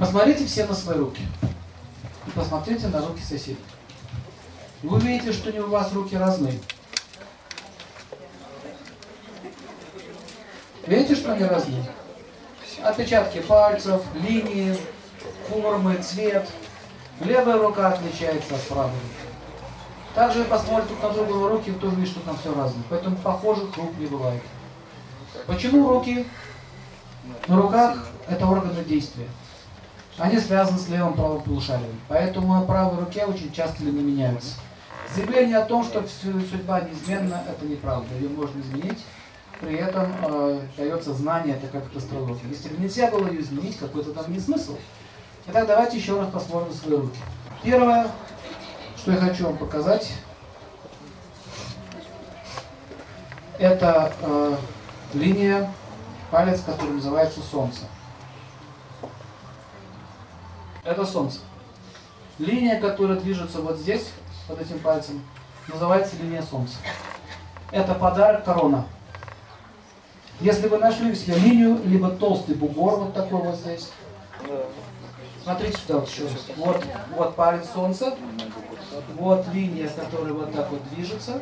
[0.00, 1.20] Посмотрите все на свои руки.
[2.26, 3.58] И посмотрите на руки соседей.
[4.82, 6.58] Вы увидите, что у вас руки разные.
[10.86, 11.84] Видите, что они разные?
[12.82, 14.74] Отпечатки пальцев, линии,
[15.50, 16.48] формы, цвет.
[17.20, 18.92] Левая рука отличается от правой.
[20.14, 22.82] Также посмотрите на друга руки, тоже видите, что там все разное.
[22.88, 24.42] Поэтому похожих рук не бывает.
[25.46, 26.26] Почему руки?
[27.48, 29.28] На руках это органы действия.
[30.18, 31.98] Они связаны с левым правым полушарием.
[32.08, 34.56] Поэтому на правой руке очень часто лины меняются.
[35.14, 38.14] Заявление о том, что судьба неизменна, это неправда.
[38.14, 38.98] Ее можно изменить.
[39.60, 42.48] При этом э, дается знание, это как астрология.
[42.48, 44.76] Если бы нельзя было ее изменить, какой-то там не смысл.
[45.48, 47.18] Итак, давайте еще раз посмотрим свои руки.
[47.62, 48.06] Первое,
[48.96, 50.12] что я хочу вам показать,
[53.58, 54.56] это э,
[55.12, 55.70] линия,
[56.30, 57.80] палец, который называется Солнце.
[60.90, 61.38] Это Солнце.
[62.40, 64.10] Линия, которая движется вот здесь,
[64.48, 65.22] под этим пальцем,
[65.68, 66.78] называется линия Солнца.
[67.70, 68.84] Это подарок корона.
[70.40, 73.92] Если вы нашли у себя линию, либо толстый бугор вот такой вот здесь,
[75.44, 76.46] смотрите сюда вот еще раз.
[76.56, 78.16] Вот, вот палец Солнца,
[79.14, 81.40] вот линия, которая вот так вот движется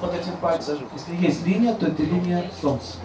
[0.00, 0.88] под этим пальцем.
[0.94, 2.96] Если есть линия, то это линия Солнца.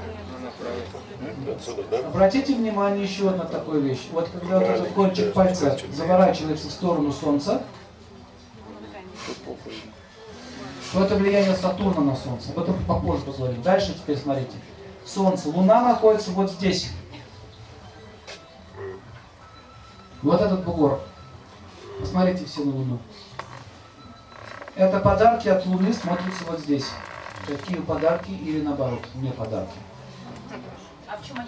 [2.08, 4.08] Обратите внимание еще на такую вещь.
[4.12, 7.64] Вот когда вот этот кончик пальца заворачивается в сторону Солнца,
[10.94, 12.52] то это влияние Сатурна на Солнце.
[12.52, 13.62] Об этом попозже поговорим.
[13.62, 14.54] Дальше теперь смотрите.
[15.06, 15.50] Солнце.
[15.50, 16.90] Луна находится вот здесь.
[20.22, 21.02] Вот этот бугор.
[22.00, 23.00] Посмотрите все на Луну.
[24.76, 26.86] Это подарки от Луны смотрятся вот здесь.
[27.46, 29.76] Какие подарки или наоборот, не подарки.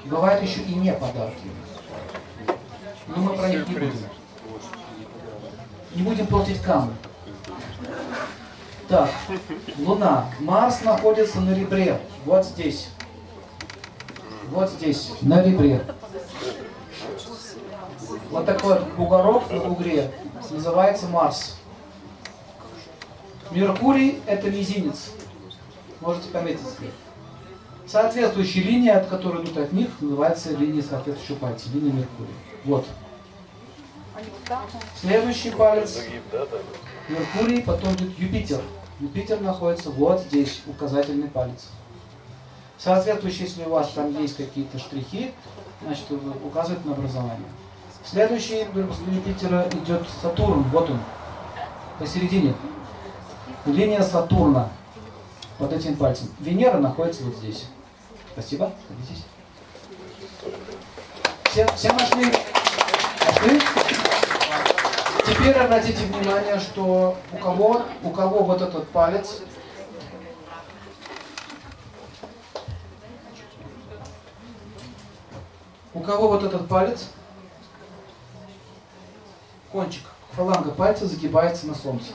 [0.05, 1.47] Бывают еще и не подарки.
[3.07, 3.93] Но мы про них не будем.
[5.95, 6.93] Не будем портить камни.
[8.87, 9.09] Так,
[9.79, 10.29] Луна.
[10.39, 11.99] Марс находится на ребре.
[12.25, 12.89] Вот здесь.
[14.49, 15.83] Вот здесь, на ребре.
[18.29, 20.11] Вот такой бугорок на бугре
[20.51, 21.57] называется Марс.
[23.51, 25.11] Меркурий– это мизинец.
[26.01, 26.61] Можете пометить
[27.87, 28.01] себе.
[28.01, 32.33] Соответствующая линия, от которой идут от них, называется линия соответствующего пальца, линия Меркурия.
[32.65, 32.85] Вот.
[34.99, 35.99] Следующий палец
[37.07, 38.61] Меркурий, потом идет Юпитер.
[38.99, 41.67] Юпитер находится вот здесь, указательный палец.
[42.79, 45.33] Соответствующий, если у вас там есть какие-то штрихи,
[45.83, 46.05] значит,
[46.43, 47.47] указывает на образование.
[48.03, 50.99] Следующий после Юпитера идет Сатурн, вот он,
[51.99, 52.53] посередине.
[53.65, 54.69] Линия Сатурна
[55.57, 56.29] под этим пальцем.
[56.39, 57.65] Венера находится вот здесь.
[58.39, 58.71] Спасибо.
[61.45, 62.25] Все, все нашли?
[63.25, 63.61] Нашли?
[65.25, 69.41] Теперь обратите внимание, что у кого, у кого вот этот палец
[75.95, 77.07] у кого вот этот палец,
[79.71, 80.03] кончик
[80.33, 82.11] фаланга пальца загибается на солнце.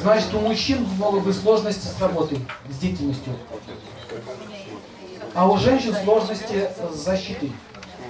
[0.00, 2.38] Значит, у мужчин могут быть сложности с работой,
[2.70, 3.32] с деятельностью.
[5.34, 7.52] А у женщин сложности с защитой.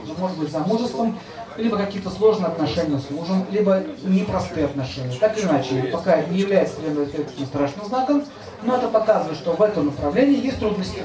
[0.06, 1.18] Ну, может быть, замужеством,
[1.56, 5.18] либо какие-то сложные отношения с мужем, либо непростые отношения.
[5.18, 8.24] Так или иначе, пока это не является таким страшным знаком,
[8.62, 11.02] но это показывает, что в этом направлении есть трудности.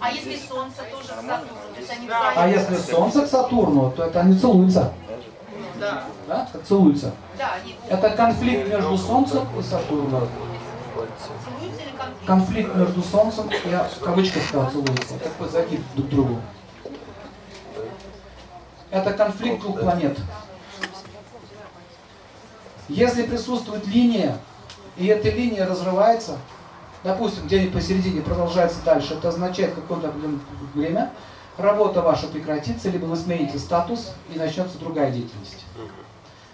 [0.00, 1.46] А если Солнце тоже к Сатурну?
[1.74, 4.92] То есть они а если Солнце к Сатурну, то это они целуются.
[5.78, 6.04] Да.
[6.26, 6.48] Да?
[6.66, 7.12] Целуются.
[7.88, 10.28] Это конфликт между Солнцем и Сатурном.
[12.26, 15.18] Конфликт между Солнцем, я в кавычках сказал, целуются.
[15.18, 16.40] Такой загиб друг другу.
[18.90, 20.18] Это конфликт двух планет.
[22.88, 24.38] Если присутствует линия,
[24.96, 26.36] и эта линия разрывается,
[27.02, 30.12] допустим, где-нибудь посередине продолжается дальше, это означает какое-то
[30.74, 31.10] время,
[31.56, 35.64] работа ваша прекратится, либо вы смените статус и начнется другая деятельность.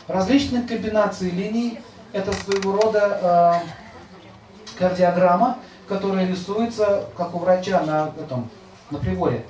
[0.09, 1.81] Различные комбинации линий–
[2.13, 8.49] это своего рода э, кардиограмма, которая рисуется, как у врача на, этом,
[8.91, 9.45] на приборе.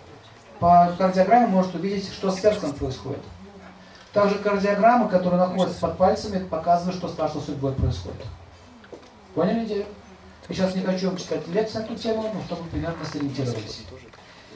[0.58, 3.22] По кардиограмме может увидеть, что с сердцем происходит.
[4.12, 8.26] Также кардиограмма, которая находится под пальцами, показывает, что с вашей судьбой происходит.
[9.36, 9.86] Поняли идею?
[10.48, 13.84] Я сейчас не хочу вам читать лекцию на эту тему, но чтобы примерно сориентировались.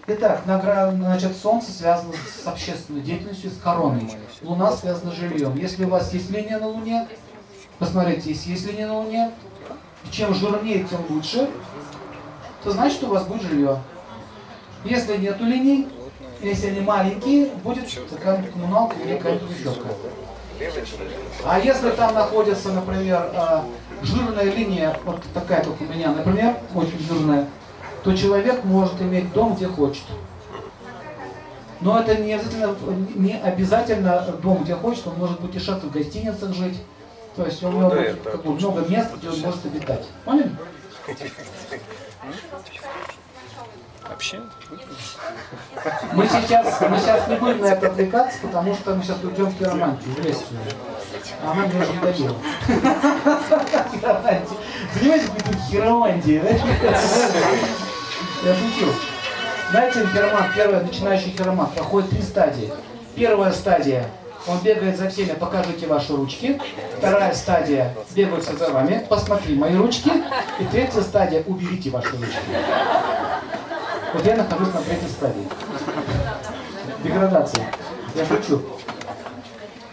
[0.08, 4.10] Итак, значит, Солнце связано с общественной деятельностью, с короной.
[4.42, 5.56] Луна связана с жильем.
[5.56, 7.06] Если у вас есть линия на Луне,
[7.78, 9.30] посмотрите, если есть линия на Луне,
[10.10, 11.48] чем жирнее, тем лучше,
[12.64, 13.78] то значит, у вас будет жилье.
[14.84, 15.88] Если нету линий,
[16.42, 19.88] если они маленькие, будет такая коммуналка или какая-то щетка.
[21.44, 23.60] А если там находится, например, э,
[24.02, 27.46] жирная линия, вот такая, как у меня, например, очень жирная,
[28.04, 30.04] то человек может иметь дом, где хочет.
[31.80, 32.76] Но это не обязательно,
[33.14, 35.40] не обязательно дом, где хочет, он может
[35.82, 36.78] и в гостиницах жить.
[37.36, 40.06] То есть у него ну, будет как бы, много мест, где он может обитать.
[40.24, 40.52] Поняли?
[44.08, 44.42] Вообще?
[46.12, 49.58] Мы сейчас, мы сейчас не будем на это отвлекаться, потому что мы сейчас уйдем в
[49.58, 50.58] хиромантию, в лекцию.
[51.42, 52.36] А она мне уже надоела.
[54.94, 56.48] Занимайтесь какой-то хиромантией, да?
[58.44, 58.92] Я шутил.
[59.70, 62.72] Знаете, хиромант, первый начинающий хиромант, проходит три стадии.
[63.14, 64.06] Первая стадия
[64.46, 66.60] он бегает за всеми, покажите ваши ручки.
[66.98, 70.10] Вторая стадия, бегают за вами, посмотри мои ручки.
[70.58, 72.40] И третья стадия, уберите ваши ручки.
[74.14, 75.46] Вот я нахожусь на третьей стадии.
[77.04, 77.66] Деградация.
[78.14, 78.62] Я шучу.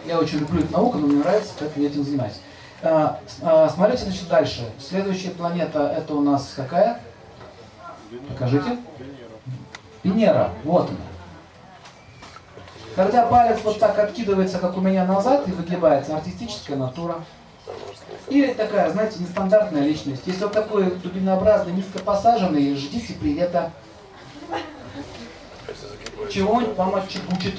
[0.04, 2.40] Я очень люблю эту науку, но мне нравится, поэтому я этим занимаюсь.
[2.82, 4.68] А, а, смотрите, значит, дальше.
[4.80, 7.00] Следующая планета, это у нас какая?
[8.28, 8.78] Покажите.
[10.02, 10.52] Венера.
[10.64, 10.98] Вот она.
[12.96, 17.16] Когда палец вот так откидывается, как у меня назад, и выгибается, артистическая натура.
[18.28, 20.22] Или такая, знаете, нестандартная личность.
[20.26, 23.70] Если вот такой дубинообразный, низко посаженный, ждите привета.
[26.30, 27.58] Чего-нибудь вам отчебучит.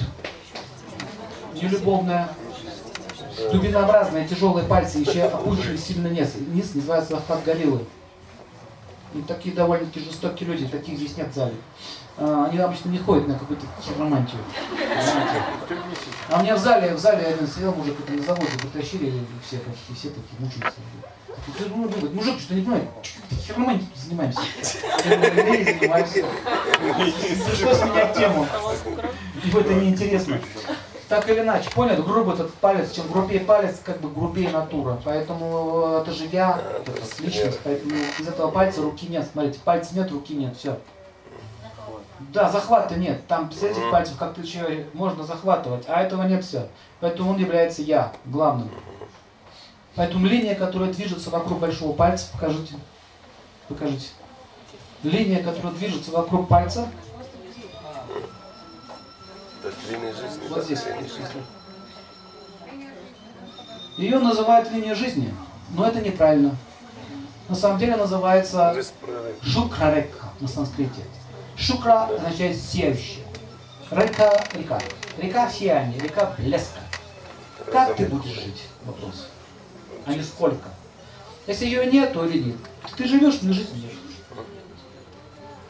[1.54, 2.28] Нелюбовная.
[3.50, 7.86] Дубинообразные тяжелые пальцы, еще опущены сильно вниз, вниз называется охват гориллы.
[9.14, 11.54] И такие довольно-таки жестокие люди, таких здесь нет в зале.
[12.16, 14.40] А, они обычно не ходят на какую-то хиромантию.
[16.28, 19.12] А у меня в зале, в зале один сидел мужик, это на заводе притащили,
[19.46, 20.80] все, и все такие мучаются.
[22.14, 22.88] Мужик, что не понимает,
[23.46, 24.40] хиромантией занимаемся.
[25.04, 26.06] Я.
[27.54, 28.46] Что с меня тему?
[29.52, 30.40] Это неинтересно.
[31.12, 34.98] Так или иначе, понял, грубый этот палец, чем грубее палец, как бы грубее натура.
[35.04, 36.90] Поэтому это же я, это
[37.22, 39.28] личность, поэтому из этого пальца руки нет.
[39.30, 40.78] Смотрите, пальца нет, руки нет, все.
[42.32, 43.26] Да, захвата нет.
[43.26, 46.68] Там с этих пальцев, как ты человек, можно захватывать, а этого нет все.
[47.00, 48.70] Поэтому он является я, главным.
[49.94, 52.76] Поэтому линия, которая движется вокруг большого пальца, покажите.
[53.68, 54.08] Покажите.
[55.02, 56.88] Линия, которая движется вокруг пальца.
[60.48, 60.84] Вот здесь.
[63.96, 65.34] Ее называют линия жизни,
[65.74, 66.56] но это неправильно.
[67.48, 68.74] На самом деле называется
[69.42, 71.02] шукрарека на санскрите.
[71.56, 73.22] Шукра означает сияющий.
[73.90, 74.80] Река– река.
[75.18, 76.80] Река сияния, река блеска.
[77.70, 78.62] Как ты будешь жить?
[78.84, 79.28] Вопрос.
[80.06, 80.68] А не сколько.
[81.46, 82.56] Если ее нету или нет,
[82.96, 83.92] ты живешь, но жизнь нет.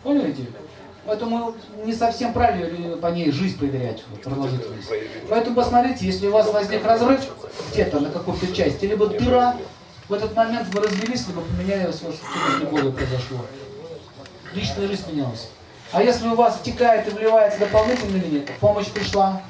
[0.02, 0.32] Поняли
[1.04, 1.54] Поэтому
[1.84, 4.88] не совсем правильно по ней жизнь проверять, вот, продолжительность.
[5.28, 7.20] Поэтому посмотрите, если у вас возник разрыв
[7.72, 9.56] где-то на какой-то части, либо дыра,
[10.08, 12.16] в этот момент вы развелись, либо поменялись, у вас
[12.56, 13.38] что-то произошло.
[14.54, 15.48] Личная жизнь менялась.
[15.90, 19.42] А если у вас втекает и вливается дополнительная линия, помощь пришла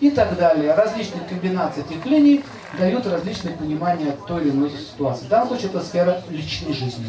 [0.00, 0.72] и так далее.
[0.74, 2.44] Различные комбинации этих линий
[2.78, 5.24] дают различные понимания той или иной ситуации.
[5.24, 7.06] В данном случае это сфера личной жизни.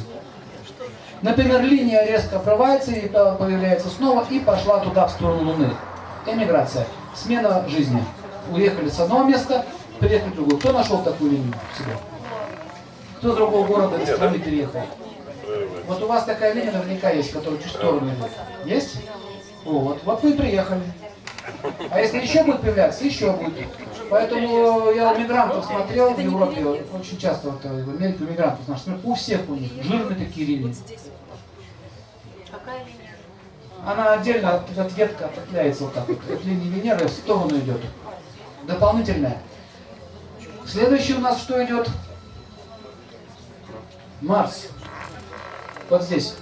[1.22, 5.70] Например, линия резко обрывается и появляется снова и пошла туда, в сторону Луны.
[6.26, 6.86] Эмиграция.
[7.16, 8.04] Смена жизни.
[8.52, 9.66] Уехали с одного места,
[10.00, 10.60] переехали в другое.
[10.60, 11.98] Кто нашел такую линию себе?
[13.18, 14.82] Кто с другого города или страны переехал?
[15.88, 18.30] Вот у вас такая линия наверняка есть, которая чуть в сторону идет.
[18.66, 19.02] Есть?
[19.66, 20.82] О, вот, вот вы и приехали.
[21.90, 23.68] А если еще будет появляться, еще будет.
[24.10, 29.04] Поэтому я у мигрантов смотрел в Европе, очень часто вот, в Америке у мигрантов наших,
[29.04, 30.76] у всех у них жирные такие линии.
[32.52, 33.16] Какая линия?
[33.86, 36.20] Она отдельно от, от ветка ответляется вот так вот.
[36.30, 37.82] От линии Венеры в сторону идет.
[38.64, 39.38] Дополнительная.
[40.66, 41.90] Следующий у нас что идет?
[44.22, 44.68] Марс.
[45.90, 46.36] Вот здесь.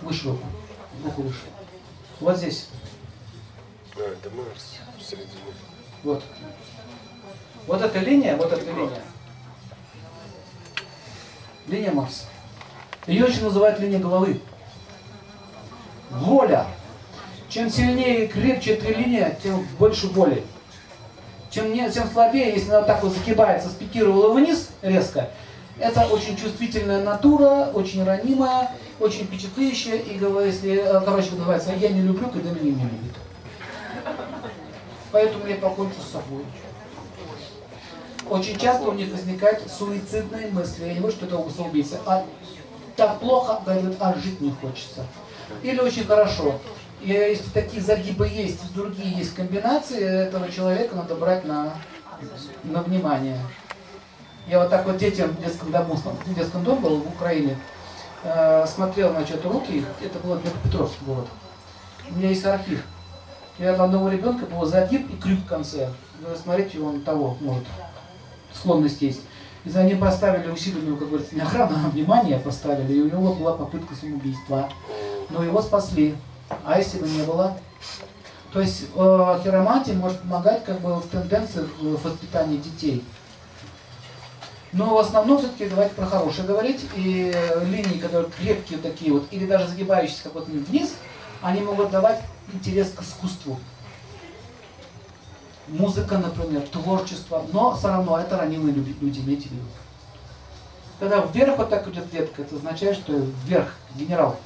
[0.00, 0.46] Выше руку.
[1.04, 1.40] Руку выше.
[2.20, 2.68] Вот здесь.
[3.96, 5.54] А, это Марс в середине.
[6.02, 6.22] Вот.
[7.66, 9.02] Вот эта линия, вот эта линия.
[11.66, 12.24] Линия Марса.
[13.06, 14.40] Ее еще называют линия головы.
[16.10, 16.66] Воля.
[17.48, 20.44] Чем сильнее и крепче эта линия, тем больше воли.
[21.50, 25.28] Чем, не, тем слабее, если она так вот загибается, спикировала вниз резко,
[25.78, 29.96] это очень чувствительная натура, очень ранимая, очень впечатляющая.
[29.96, 33.16] И если, э, короче, называется, я не люблю, когда меня не любят.
[35.12, 36.44] Поэтому я покончу с собой.
[38.28, 40.86] Очень часто у них возникают суицидные мысли.
[40.86, 42.00] Я не говорю, что это самоубийца.
[42.06, 42.24] А
[42.96, 45.06] так плохо, говорят, а жить не хочется.
[45.62, 46.58] Или очень хорошо.
[47.02, 51.74] И если такие загибы есть, другие есть комбинации, этого человека надо брать на,
[52.62, 53.38] на внимание.
[54.46, 57.58] Я вот так вот детям в детском дому, в детском доме был в Украине,
[58.24, 61.28] э, смотрел, значит, руки, это было Днепропетровский город.
[62.08, 62.82] У меня есть архив.
[63.58, 65.90] И у одного ребенка был загиб и крюк в конце.
[66.20, 67.64] Вы смотрите, он того, может,
[68.52, 69.20] склонность есть.
[69.64, 73.34] И за ним поставили усиленную, как говорится, не охрану, а внимание поставили, и у него
[73.34, 74.68] была попытка самоубийства.
[75.30, 76.16] Но его спасли.
[76.64, 77.56] А если бы не было?
[78.52, 83.04] То есть э, хиромантия может помогать как бы в тенденциях в воспитании детей.
[84.72, 86.80] Но в основном все-таки давайте про хорошее говорить.
[86.96, 87.32] И
[87.66, 90.94] линии, которые крепкие такие вот, или даже загибающиеся как вот вниз,
[91.40, 92.20] они могут давать
[92.52, 93.58] интерес к искусству.
[95.68, 97.44] Музыка, например, творчество.
[97.52, 99.64] Но все равно это ранимые люди, имейте в виду.
[100.98, 103.12] Когда вверх вот так идет ветка, это означает, что
[103.44, 104.36] вверх, генерал.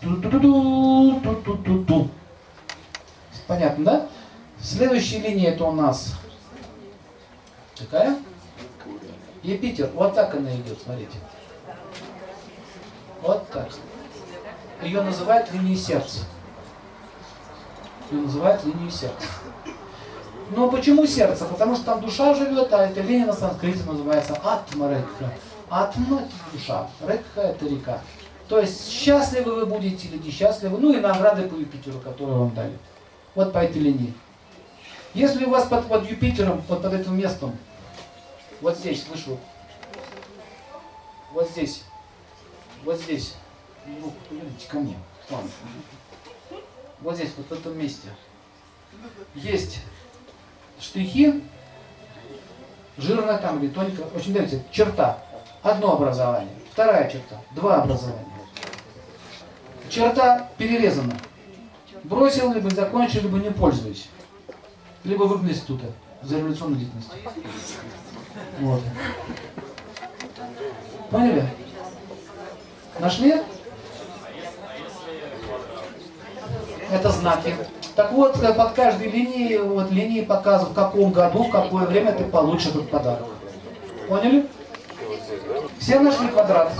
[0.00, 2.10] Ту-ту-ту-ту, ту-ту-ту-ту.
[3.46, 4.08] Понятно, да?
[4.60, 6.14] Следующая линия это у нас
[7.78, 8.18] какая?
[9.42, 9.90] Юпитер.
[9.94, 11.16] Вот так она идет, смотрите.
[13.22, 13.68] Вот так.
[14.82, 16.20] Ее называют линией сердца.
[18.10, 19.26] Ее называют линией сердца.
[20.50, 21.44] Но почему сердце?
[21.44, 25.32] Потому что там душа живет, а эта линия на санскрите называется Атма Рекха.
[25.68, 26.22] Атма–
[26.52, 28.00] душа, Рекха– это река.
[28.48, 32.78] То есть счастливы вы будете или несчастливы, ну и награды по Юпитеру, которые вам дали.
[33.34, 34.14] Вот по этой линии.
[35.12, 37.56] Если у вас под, под Юпитером, вот под этим местом,
[38.62, 39.38] вот здесь, слышу,
[41.32, 41.84] вот здесь,
[42.84, 43.34] вот здесь,
[43.86, 44.12] ну,
[44.70, 44.96] ко мне,
[45.30, 45.50] ладно.
[47.00, 48.08] Вот здесь, вот в этом месте,
[49.34, 49.80] есть
[50.80, 51.44] штрихи,
[52.96, 55.22] жирная там или тоненькая, очень нравится, черта,
[55.62, 58.24] одно образование, вторая черта, два образования.
[59.88, 61.16] Черта перерезана.
[62.04, 64.08] Бросил, либо закончил, либо не пользуюсь.
[65.04, 65.86] Либо выгнали института
[66.22, 67.10] за революционную деятельность.
[68.60, 68.82] Вот.
[71.10, 71.48] Поняли?
[72.98, 73.42] Нашли?
[76.90, 77.54] Это знаки.
[77.94, 82.24] Так вот, под каждой линией, вот линии показывают, в каком году, в какое время ты
[82.24, 83.26] получишь этот подарок.
[84.08, 84.46] Поняли?
[85.78, 86.72] Все нашли квадрат.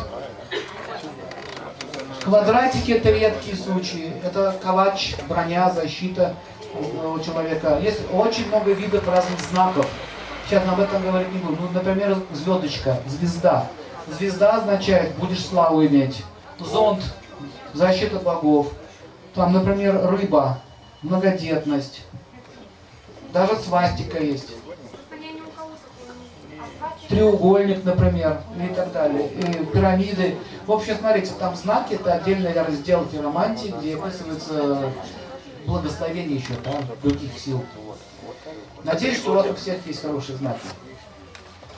[2.24, 4.12] Квадратики это редкие случаи.
[4.24, 6.34] Это калач, броня, защита
[6.74, 7.78] у человека.
[7.82, 9.86] Есть очень много видов разных знаков.
[10.46, 11.56] Сейчас об этом говорить не буду.
[11.60, 13.66] Ну, например, звездочка, звезда.
[14.06, 16.22] Звезда означает, будешь славу иметь.
[16.58, 17.02] Зонт,
[17.74, 18.68] защита богов.
[19.38, 20.58] Там, например, рыба,
[21.00, 22.02] многодетность.
[23.32, 24.48] Даже свастика есть.
[27.08, 29.28] Треугольник, например, и так далее.
[29.28, 30.36] И пирамиды.
[30.66, 34.92] В общем, смотрите, там знаки, это отдельный раздел фиромантии, где описывается
[35.66, 37.64] благословение еще, да, других сил.
[38.82, 40.66] Надеюсь, что у вас у всех есть хорошие знаки.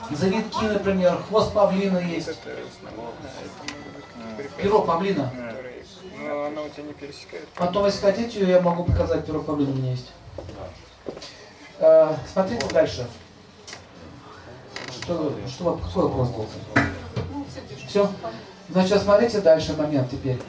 [0.09, 2.31] Завитки, например, хвост павлина есть.
[4.57, 5.31] Перо павлина.
[6.19, 7.47] Но она у тебя не пересекает.
[7.55, 10.11] Потом, если хотите, я могу показать, перо павлина у меня есть.
[11.79, 13.07] Э, смотрите дальше.
[14.91, 16.45] Что, что, какой вопрос был?
[17.87, 18.09] Все?
[18.69, 20.39] Значит, смотрите дальше момент теперь.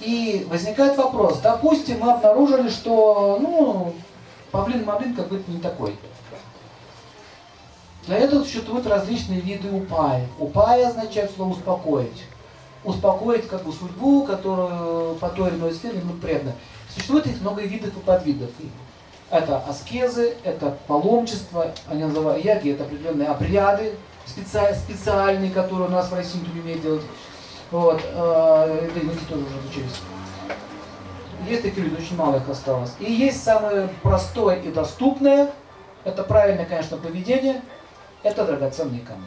[0.00, 1.38] И возникает вопрос.
[1.40, 3.94] Допустим, мы обнаружили, что, ну,
[4.50, 5.96] павлин-мавлин как бы не такой.
[8.06, 10.26] Для этого существуют различные виды упаи.
[10.38, 12.24] Упая означает слово успокоить.
[12.82, 16.54] Успокоить как бы судьбу, которую по той или иной сфере мы преданы.
[16.88, 18.50] Существует их много видов и подвидов.
[19.30, 23.94] Это аскезы, это паломничество, они называют яги, это определенные обряды
[24.30, 27.02] специ, специальные, которые у нас в России не умеет делать.
[27.70, 30.00] Вот, э, да и тоже уже изучились.
[31.48, 32.92] Есть такие люди, очень мало их осталось.
[32.98, 35.50] И есть самое простое и доступное,
[36.04, 37.62] это правильное, конечно, поведение,
[38.22, 39.24] это драгоценные камни.